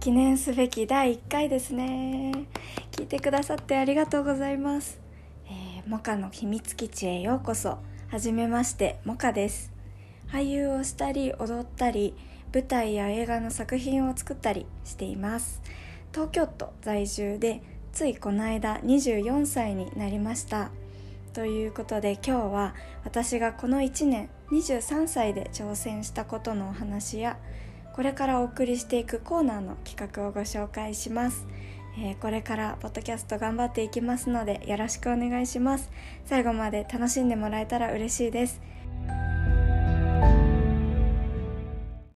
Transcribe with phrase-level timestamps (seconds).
[0.00, 2.32] 記念すべき第1回ですね。
[2.92, 5.00] 聞いてくださってありがとうございます、
[5.46, 7.78] えー、モカの秘密基地へようこそ。
[8.08, 9.72] はじめましてモカです。
[10.28, 12.14] 俳優をしたり踊ったり
[12.54, 15.60] 舞台や映画の作品を作ったりしています。
[16.12, 17.60] 東京都在住で
[17.92, 20.70] ついこの間24歳になりました。
[21.32, 27.36] ということで今日は私がこの1年23歳で挑戦したことのお話や
[27.98, 31.48] これからお送りしていくコーナーの企画をご紹介します、
[31.98, 35.90] えー、これからポッドキャスト頑張っていきますのでよろしくお願いします。
[36.24, 38.60] 最後まで楽しんでもらえたら嬉しいです。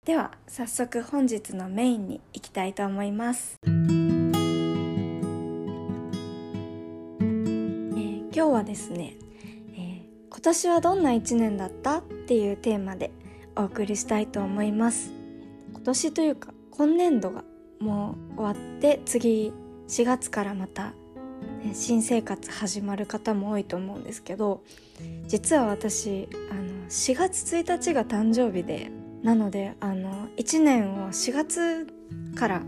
[0.05, 3.81] では早速本日のメインに行きたいと思います、えー、
[8.33, 9.15] 今日はですね、
[9.75, 13.11] えー、今年はどんな1年だったっていうテーマで
[13.57, 15.22] お送りしたいと思います。
[15.83, 17.43] 今年というか今年度が
[17.81, 19.53] もう終わって次
[19.89, 20.93] 4月からまた、
[21.65, 24.63] ね、新生活始まる方も多いと思うんですけど
[25.27, 28.93] 実は私あの4月1日が誕生日で
[29.25, 31.89] なのであの1年を4月
[32.37, 32.63] から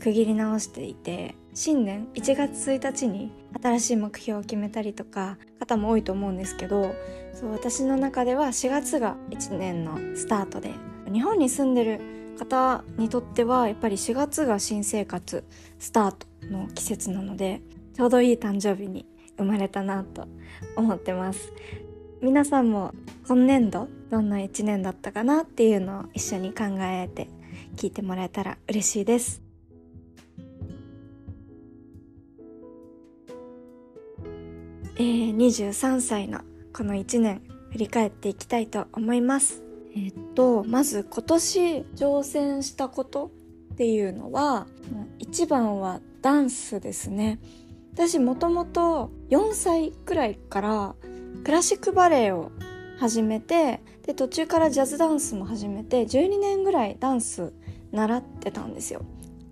[0.00, 6.94] 区切り直していて新年1月1日に新しい目標を決めたりとか方も多いと思うんですけど
[7.32, 10.74] そう私の中では4月が1年のスタートで
[11.10, 15.44] 日本に住んでる方にとってはやっぱり4月が新生活
[15.78, 17.62] スタートの季節なので
[17.94, 19.06] ちょうどいい誕生日に
[19.36, 20.28] 生まれたなと
[20.76, 21.52] 思ってます。
[22.22, 22.92] 皆さんも
[23.26, 27.28] 今年度どんな1年だったかなっていうのを一緒に考えて
[27.76, 29.42] 聞いてもらえたら嬉しいです。
[34.98, 36.40] えー、23歳の
[36.72, 39.65] この1年振り返っていきたいと思います。
[39.96, 41.60] えっとまず今年
[41.96, 43.32] 挑戦したこと
[43.72, 44.66] っていうのは
[45.18, 47.40] 一番はダンスですね。
[47.94, 50.94] 私もともと4歳くらいから
[51.44, 52.52] クラシックバレエを
[52.98, 57.54] 始めてで途中からジャズダンスも始めて12年ぐらいダンス
[57.92, 59.00] 習ってたんですよ。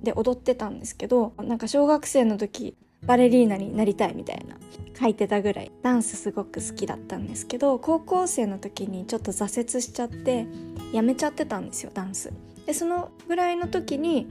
[0.02, 4.56] で踊ってたんですけどなんか小学生の時バレリーナになりたいみたいな
[4.98, 10.46] 書いてたぐらいダンスすごく好きだったんですけど高校生の時にちょっと挫折しちゃって
[10.92, 12.32] やめちゃってたんですよダンス。
[12.66, 14.28] でそのぐらいの時に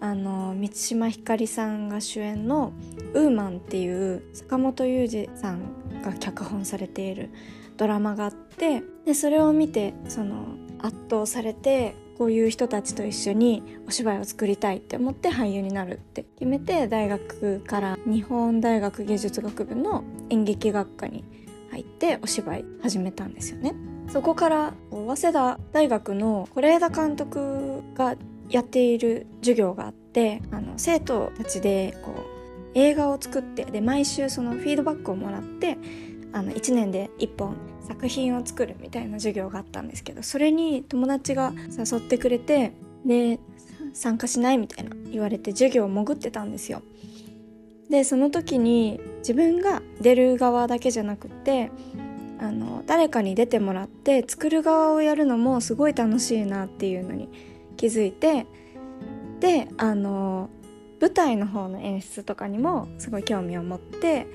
[0.00, 2.72] あの満島ひかりさんが主演の
[3.14, 7.30] 「ウーマン」っていう坂本雄二さんが脚本されている
[7.76, 10.46] ドラマがあってでそれを見てその
[10.80, 21.24] 圧倒されてこういう人たちと一緒にお芝居を作りたいって思って俳優になるって決めて大学から日本大学芸術学部の演劇学科に
[21.70, 23.74] 入ってお芝居始めたんですよね。
[24.08, 28.16] そこから早稲田大学の是枝監督が
[28.50, 32.42] やっている授業があってあの生徒たちでこう
[32.74, 35.78] 映画を作ってで毎週そのフィードバックをもらって
[36.32, 37.56] あの1年で1本
[37.86, 42.72] 作品を作るみたいな授業があったんですけどそれに友達が誘ってくれて
[43.04, 43.38] で
[43.92, 46.82] 参加しないみたいな言われて授業を潜ってたんですよ。
[47.90, 51.70] でその時に自分が出る側だけじゃなくって
[52.40, 57.28] あの誰かに出てもらって作る側をやるのもすごい楽しいなっていうのに
[57.76, 58.46] 気づいて
[59.40, 60.48] であの
[61.00, 64.26] 舞台の方の演出とかにもすごい興味を持って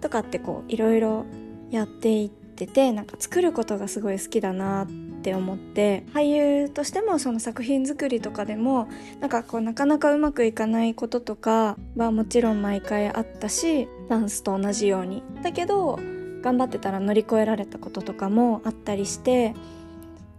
[0.00, 1.26] とかってこういろいろ
[1.70, 4.86] やっていっててなんか作ることがすごい好きだなっ
[5.22, 8.88] て思って俳優としてもその作品作りとかでも
[9.20, 15.22] なんかこうなかなかうまくいかないこととかはもちろん毎回あったしダンスと同じように。
[15.42, 15.98] だけど
[16.40, 19.54] 頑張ってたら乗り越えられたこととかもあったりして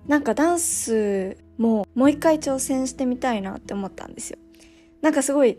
[0.08, 4.40] なんかダンスももう一回挑戦してみたいなって思ったんですよ。
[5.02, 5.58] なんかすごい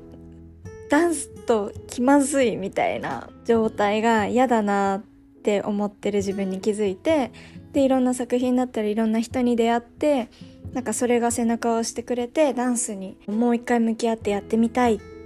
[0.91, 7.33] ダンスと気まずいみたいな状態が嫌だなって思ってる自分に気づいて
[7.73, 10.29] でいろんな作品だったりいろんな人に出会って
[10.75, 15.21] なんかそれが背中を押してくれてダンスにもう一回向き合ってやってみたいって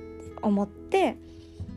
[0.45, 1.17] 思って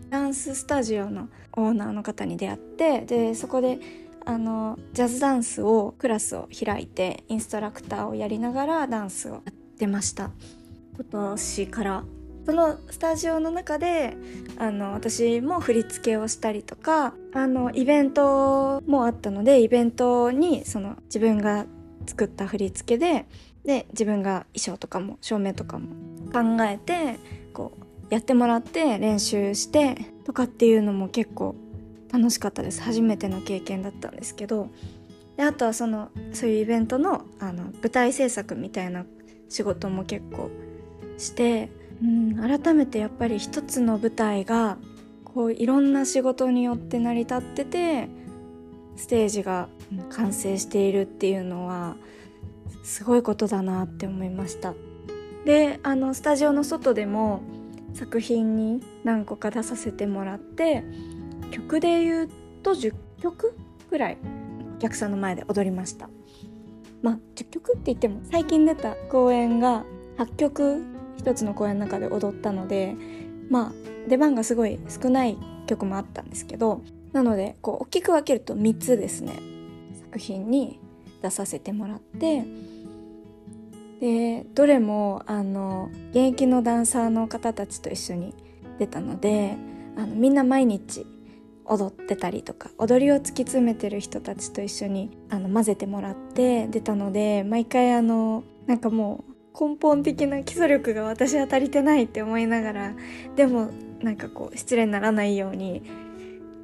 [0.09, 3.79] ダンススタジオのオーナーの方に出会ってでそこで
[4.25, 10.31] あのジャズダンスをクラスを開いてインストラクターをやりながらダンスをやってました。
[10.95, 12.03] 今年から
[12.47, 14.15] そのスタジオの中で
[14.57, 21.65] あの私も振り付けをしたりとかあのイベントもあったのでイベントにその自分が
[22.05, 23.25] 作った振り付けで
[23.65, 25.87] で自分が衣装とかも照明とかも
[26.31, 27.19] 考えて
[27.53, 27.73] こ
[28.09, 31.53] うやってもらって練習してとかっていうのも結構
[32.13, 32.81] 楽しかったです。
[32.81, 34.69] 初めての経験だったんですけど。
[35.35, 39.05] であとはそのそういうイベントのあの舞台制作みたいな
[39.49, 40.49] 仕事も結構
[41.19, 41.69] して
[42.01, 44.77] うん改めてやっぱり一つの舞台が
[45.23, 48.09] こういろんな仕事によって成り立ってて
[48.95, 49.69] ステージが
[50.09, 51.95] 完成しているっていうのは
[52.83, 54.73] すごいことだなって思いました。
[55.45, 57.41] であのスタジオの外でも
[57.93, 60.83] 作品に何個か出させてもらって
[61.51, 62.29] 曲で言う
[62.63, 63.55] と10曲
[63.89, 64.17] ぐらい
[64.77, 66.09] お客さんの前で踊りました。
[67.01, 69.85] まあ10曲って言っても最近出た公演が
[70.17, 72.95] 8曲一つの公演の中で踊ったので
[73.49, 75.37] まあ出番がすごい少ない
[75.67, 76.81] 曲もあったんですけど
[77.13, 79.33] なのでこう大きく分けると3つですね。
[80.11, 80.79] 作品に
[81.21, 82.45] 出させてもらって
[83.99, 88.33] でどれもあの現役のダンサーの方たちと一緒に
[88.79, 89.57] 出たので
[89.97, 91.05] あのみんな毎日
[91.65, 99.26] 踊ってたりとか踊りを突き詰めてる人たちと一緒にあの混ぜてもらって出たので毎回あのなんかもう
[99.59, 102.93] 根本的な基礎力が私は足りてないって思いながら
[103.35, 103.71] でも
[104.01, 105.81] なんかこう失礼にならないように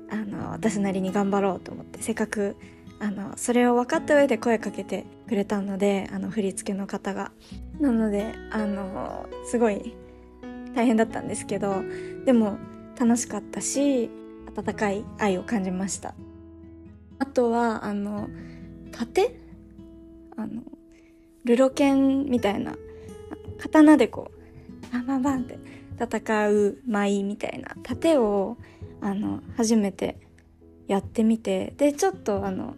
[0.09, 2.55] あの私なりに頑張ろうと思ってせっかく
[2.99, 7.31] あのそれを分かった上で声かけてくれたのであの振り付けの方が。
[7.79, 9.95] なのであのすごい
[10.75, 11.83] 大変だったんですけど
[12.25, 12.57] でも
[12.99, 14.11] 楽しかったし
[14.55, 16.13] 温かい愛を感じました。
[17.17, 18.29] あとはあの
[18.91, 19.35] 盾？
[20.37, 20.61] あの
[21.45, 22.75] ルロケンみたいな
[23.59, 24.31] 刀でこ
[24.89, 25.59] うバンバンバンって
[25.99, 28.57] 戦う舞みたいな盾を
[29.01, 30.17] あの初めて
[30.87, 32.75] やってみてでちょっとあの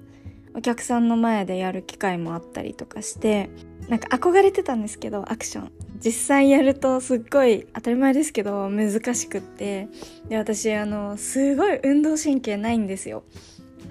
[0.56, 3.50] お客さんの前でやる機会もあったりとかして
[3.90, 5.72] なんか憧れてたんですけどアクション。
[6.00, 9.88] 実際やるとすっごい当たり前ですけど難しくって。
[10.30, 13.24] で私あのすごい運動神経ないんですよ。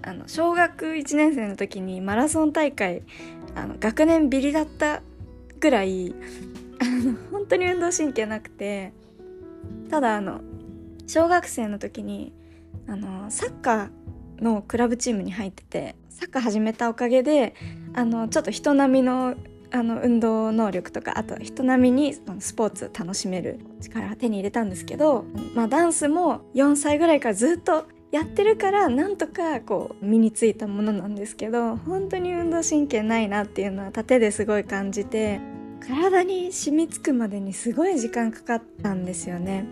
[0.02, 3.02] あの小学1年生の時にマラソン大会
[3.54, 5.02] あの学年ビリだった
[5.60, 6.14] ぐらい
[6.80, 8.92] あの本当に運動神経なくて
[9.90, 10.40] ただあの
[11.06, 12.32] 小学生の時に
[12.88, 17.54] あのサッカーのクラブチームに入っててサッカー始めたおかげで
[17.94, 19.34] あのちょっと人並みの
[19.70, 25.24] あの運動能力とかあと人並みにスポーツ楽しめる力を手に入れたんですけど、
[25.56, 35.40] まあ、ダンスも4歳ぐらいからずっとやってるからなんとかこう身についたものなんですけど本当に運動神経ないなっていうのは盾ですごい感じて
[35.84, 39.66] 体に染みつくまでにすごい時間かかったんですよね。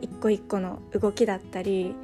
[0.00, 1.94] 一個一個の動きだったり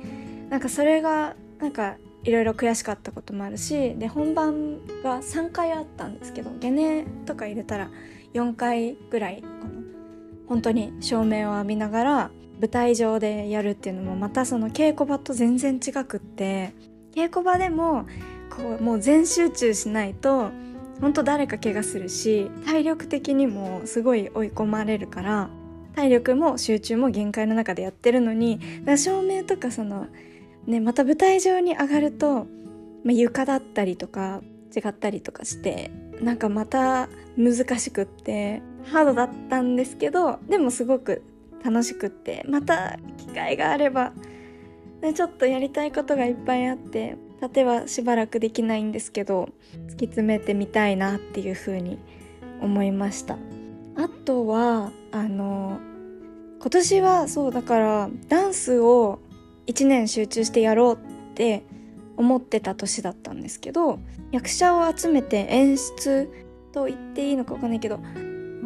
[0.51, 7.91] なんかそれがなんかいろいろ悔しかったこともあるしで本番が3回あったんですけどゲネとか入れたら
[8.35, 9.81] 4回ぐらいこの
[10.49, 16.75] 本当に照明を浴びながら舞台上でやるっていうのもまたその稽古場と全然違くって
[17.15, 18.07] 稽古場でも
[18.51, 20.51] こうもう全集中しないと
[21.01, 25.51] 本当誰か怪我するし体力的にもすごい追い込まれるから
[25.95, 30.07] 体力も集中も限界の中でやってるのに照明とかその
[30.69, 32.45] ね、また舞台上に上がると、
[33.03, 34.43] まあ、床だったりとか
[34.77, 35.91] 違ったりとかして
[36.21, 37.09] なんかまた
[37.39, 41.23] 難しくってハードだったんですけどでもすごく
[41.65, 44.13] 楽しくってまた機会があれば、
[45.03, 49.49] ね、ちょっとやりたいことがいっぱいあって盾はしばらくできないんですけど
[49.87, 51.99] 突き詰めてみたいなっていう風に
[52.61, 53.39] 思いました。
[53.97, 55.81] あとはあの
[56.61, 59.21] 今年はそうだからダンスを
[59.67, 61.65] 1年集中してやろうって
[62.17, 63.99] 思ってた年だったんですけど
[64.33, 66.29] 役者を集めて演出
[66.73, 68.01] と言っていいのか分かんないけど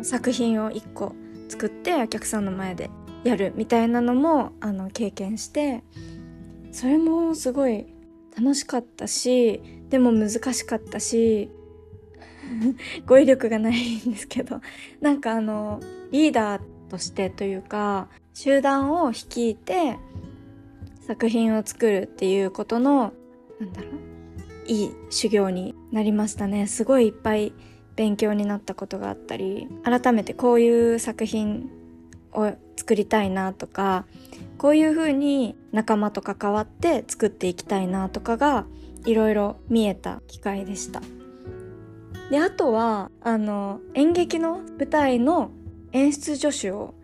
[0.03, 1.15] 作品を1個
[1.53, 2.89] 作ってお客さんの前で
[3.25, 5.85] やるみたいなのもあの経験して
[6.71, 7.87] それもすごい
[8.35, 11.51] 楽しかったしでも難しかったし
[13.05, 14.63] 語彙力がないんですけど
[15.03, 15.79] なんかあの
[16.11, 19.99] リーダーとしてというか集団を率いて
[21.07, 23.13] 作品を作るっていうことの
[23.61, 23.93] なんだろう
[24.67, 26.67] いい修行になりましたね。
[26.67, 27.53] すごいいっぱい
[27.97, 31.71] 勉強になったことがあったり改めてこういう作品
[32.33, 34.07] を作りたいなとか
[34.59, 38.65] こういう風に仲間と関わって作っていきたいなとかが
[39.05, 41.03] いろいろ見えた機会でした。
[42.31, 45.51] であとはあの演劇の舞台の
[45.93, 46.95] 演出助手を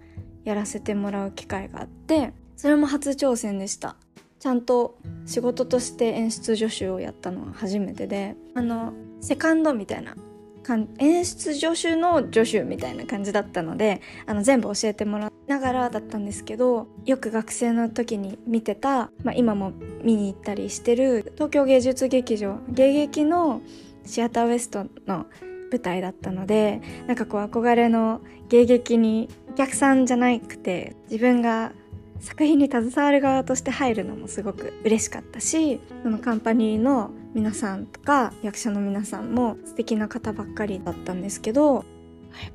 [0.45, 3.97] やらせてもらう機会があってそれも初挑戦でした。
[4.38, 10.16] ちゃんと仕事として演出助手をやったのは初めてであのセカンドみたいな
[10.98, 19.72] 演出助手の助手みたいな感じだったのであの全部教えてもらいながらだったんですけどよく学生の時に見てた、まあ、今も
[20.02, 23.62] 見に行ったりしてる東京芸術劇場芸劇の
[24.04, 25.26] シアターウエストの
[25.70, 31.72] 舞台だったのでなんかこう憧れの芸劇にお客さんじゃなくて自分が
[32.20, 41.84] 作品に携わる側として入るのもすごく嬉しかったしそのカンパニーの皆さんとか役者の皆さんも素敵な方ばっかりだったんですけどやっ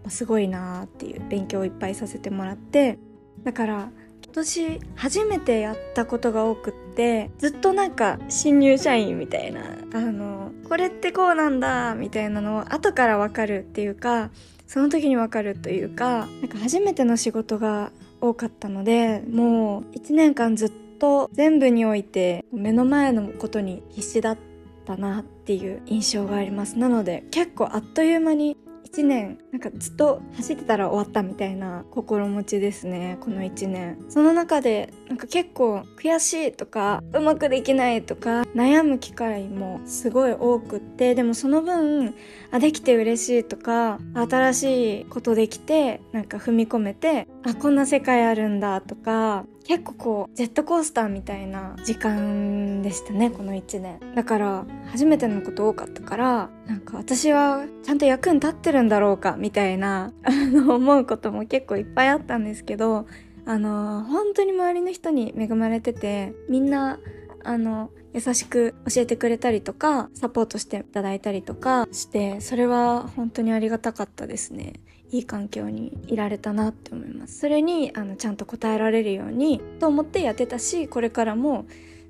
[0.04, 3.00] ぱすごいなーっていう勉強をいっぱいさせてもらって
[3.44, 3.90] だから
[4.24, 9.62] 今年初めてやったことが多くってずっとなんか新入社員みたいな
[9.94, 14.32] あのこれってこうなんだみたいなのを後からわかるっていうか
[14.66, 17.92] その時にわかるというかなんか初めての仕事が
[18.24, 24.38] 多かったのでもう1年間ずっと全部において目の前のことに必死だっ
[24.86, 26.80] たなっていう印象があります。
[26.80, 28.56] なので結構あっという間に
[28.94, 33.98] 1年なんかずっと走ってたら終わったみたいな心持ちですねこの1年。
[34.08, 42.14] その中でなんか結構悔しいとかうまくできないとか悩む機会もすごい多くってでもその分
[42.52, 54.00] あできて嬉しいとか新しいことできてなんか踏み込めてあこんな世界あるんだとか結構こうジェットコースターみたいな時間でしたねこの1年。
[54.16, 63.06] だから初めてのこと多かったからなんか私はちゃんと役に立ってるんだろうかみたいな あの思うことも結構いっぱいあったんですけど
[63.46, 67.00] あの本当に周りの人に恵まれててみんな
[67.44, 74.74] あの優しく教えてくれたりとかサポートしていただいたりとかしてそれは本当にありがたかったですね。
[75.10, 77.40] いい環境にいられたなって思います。
[77.40, 81.66] それにあのちゃんと答えられるようにと思ってやってたしこれからも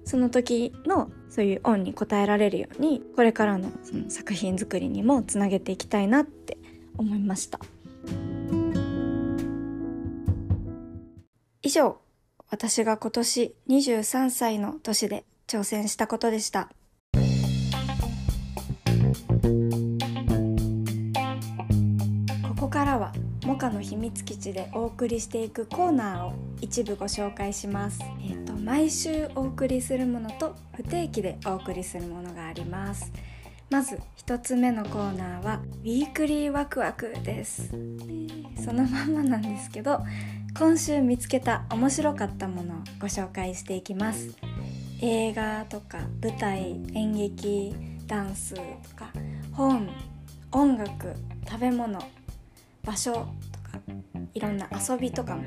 [0.05, 6.57] その時のそういう恩に応えられるようにこれからのその作品作りにもつなげていきたいなって
[6.97, 7.59] 思いました。
[11.61, 11.97] 以上
[12.49, 16.71] 私が今年23歳の年で挑戦したことでした
[22.47, 23.13] ここからは
[23.45, 27.99] モカの秘密基地でお送りしていくコーナーを一部ご紹介します。
[28.21, 33.11] えっ、ー、と毎週お送りするものと不定期でお送りするものがあります。
[33.69, 37.69] まず1つ目のコーナーはウィークリーワクワクです。
[38.63, 39.99] そのままなんですけど、
[40.57, 44.29] 今週見つけた面白かったものをご紹介していきます。
[45.05, 47.75] 映画とか舞台、演劇、
[48.07, 48.61] ダンスと
[48.95, 49.11] か
[49.51, 49.89] 本、
[50.53, 51.13] 音楽、
[51.45, 51.99] 食べ物
[52.85, 53.79] 場所とか
[54.33, 55.43] いろんな遊びとかも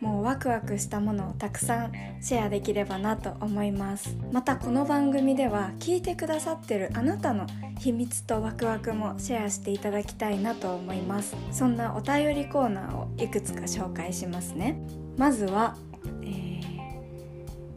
[0.00, 4.14] もうワクワクしたものをたくさんシェアできればなと思います。
[4.30, 7.46] またこの番組では聞いてくださってるあなたの
[7.78, 11.34] 秘密とワクワクもシェアしていただきたいなと思います。
[11.50, 14.78] そんなお便りコーナーをいくつか紹介しますね。
[15.16, 15.78] まずは、
[16.22, 16.60] えー、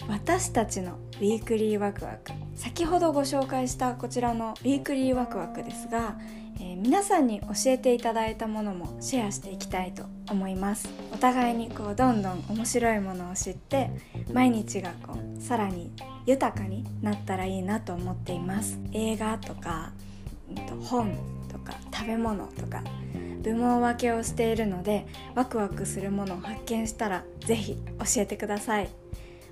[0.10, 2.32] 私たちのウィークリーワクワク。
[2.56, 6.18] 先ほどご紹介したこちらのウィークリーワクワクですが
[6.60, 10.90] えー、皆さんに教えていただいたものもシェアしていきたいと思います。
[11.12, 13.90] お互いにこうどんどん面白いものを知って
[14.32, 15.92] 毎日がこうさらに
[16.26, 18.80] 豊かになったらいいなと思っています。
[18.92, 19.92] 映画とか
[20.84, 21.16] 本
[21.52, 22.84] とか食べ物とか
[23.42, 28.90] 部門分けをしているのでワクワクするものを発見したら是非教えてください。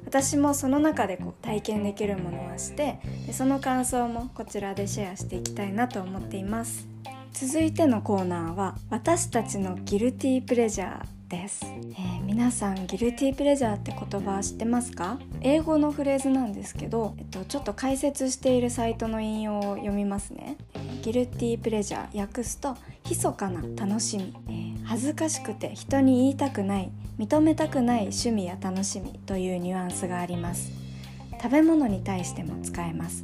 [0.06, 6.88] 私もその中でこう体験できるものをしてでその感想もこちらでシェアしていきたいなと思っています。
[7.32, 15.20] 続いてのコーナーは私たちのギルティープレジャーです、えー、皆さんギルティープレジャーって言葉知ってますか？
[15.42, 20.58] 英語のフレーズなんですけど、えっと、ちょっと解説しているサイトの引用を読みますね。
[21.04, 22.76] ギルティープレジャー訳すと
[23.08, 30.72] 密かな楽しみ、えー、恥ずかしくて人に言いたくない認めたくない趣味や楽しみというニュアンスがあります。
[31.40, 33.24] 食べ物に対しても使えます。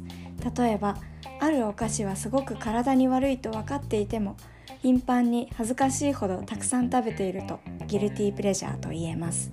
[0.56, 0.96] 例えば
[1.40, 4.36] あるお菓子はすごく体に悪いと分かっていても
[4.80, 7.58] 頻繁に恥ずかしいほどたくさん食べていると
[7.88, 9.50] ギルティープレジャーと言えます。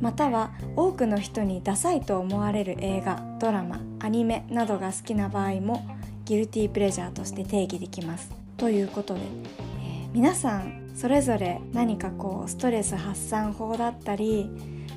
[0.00, 5.86] または多くの人にダサいと思われる映画ドラマアニメなどが好きな場合も
[6.24, 8.32] ギルティープレジャーとして定義できます。
[8.56, 14.50] ということで、えー、皆さんそれぞれ何かこうストレス発散法だったり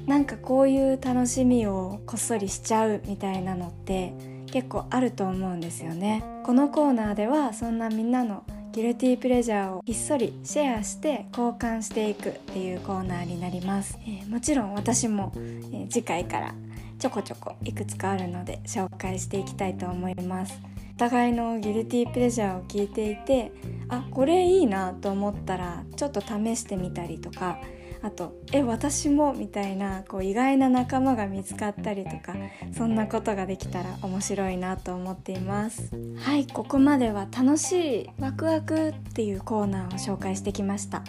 [0.05, 4.13] なんかこういう楽しみをこっそりしちゃうみたいなのって
[4.51, 6.23] 結構あると思うんですよね。
[6.45, 16.55] このコーナーではそんなみんなのギルティープレジャーをひっそりシェアして交換していくっていうコーナーになります、えー、もちろん私も、えー、次回から
[16.97, 20.72] ちょこちょこいくつかあるので紹介していきたいと思います。
[20.95, 23.51] お互いのギルティープレジャーを聞いていて
[23.89, 27.59] あこれいいなと思ったらちょっと試してみたりとか
[28.03, 32.35] あと「え私も」みたいなこう意外な仲間が見つかったりとか
[32.77, 35.89] そんなことができたら面白いなと思っています。
[36.17, 41.03] はいここまでは楽しいワクワクっていうコーナーを紹介してきました。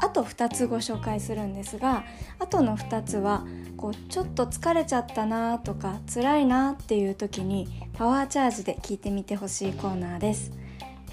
[0.00, 2.04] あと2つご紹介するんですが
[2.38, 3.44] あとの2つは
[3.76, 10.64] こうちょっと疲れちゃったなとか辛いなっていう時にパワーチャージで聞いてみてほしいコーナーです。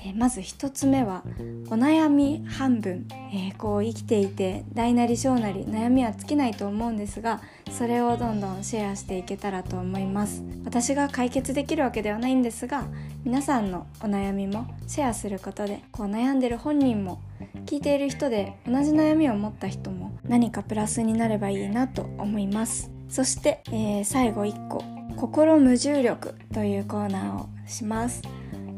[0.03, 1.21] えまず1つ目は
[1.67, 12.85] お悩み半分、えー、こう生きていて大なり小なり悩みは尽きないと思うんですがそれをどんどんシェアしていけたらと思います私が解決できるわけではないんですが
[13.23, 17.21] 皆さんのお悩みもシェアすることでこう悩んでる本人も
[17.65, 22.91] 聞いている人で同じ悩みを持った人も何かプラスになればいいなと思います。
[23.09, 24.83] そして、えー、最後1個
[25.17, 28.21] 「心無重力」というコーナーをします、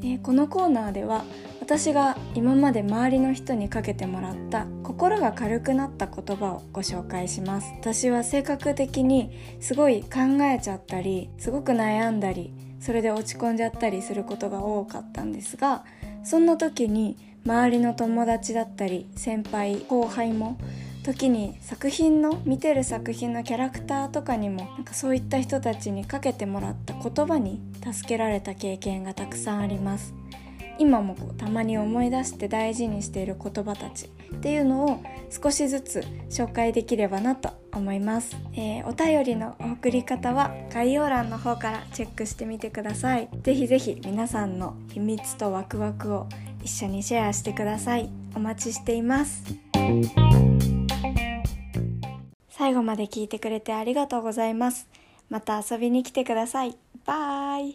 [0.02, 1.24] えー、このコーナーでは
[1.62, 7.72] 私が今まで周りの人にかけてもらった心が軽くなった言葉をご紹介します。
[7.80, 15.86] 私は性格的にすごい考えちゃったりすごく悩んだりそれで落ち込んじゃったりすることが多かったんですが
[16.24, 20.58] そんな時に周りの友達だったり先輩後輩も
[21.04, 27.62] 時に作品の見てる作品のキャラクターとかにもなんかそういった人たちにかけてもらった言葉に
[27.94, 30.14] 助けられた経験がたくさんあります。
[30.80, 43.30] 今もこうたまに思い出して大事にしている言葉たちっていうのを少しずつ紹介できればなと思います、えー、お便りの送り方は概要欄の方からチェックしてみてください。
[43.44, 46.28] ぜひぜひ皆さんの秘密とワクワクを
[46.63, 48.10] 一緒にシェアしてください。
[48.36, 49.43] お待ちしています。
[52.50, 54.88] 最後まで聞いてくれてありがとうございます。
[55.29, 56.77] また遊びに来てください。
[57.05, 57.72] バイ。